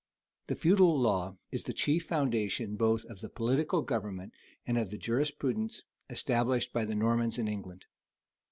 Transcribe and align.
The 0.47 0.55
feudal 0.55 0.99
law 0.99 1.35
is 1.51 1.65
the 1.65 1.73
chief 1.73 2.05
foundation 2.05 2.75
both 2.75 3.05
of 3.05 3.21
the 3.21 3.29
political 3.29 3.83
government 3.83 4.33
and 4.65 4.79
of 4.79 4.89
the 4.89 4.97
jurisprudence 4.97 5.83
established 6.09 6.73
by 6.73 6.85
the 6.85 6.95
Normans 6.95 7.37
in 7.37 7.47
England. 7.47 7.85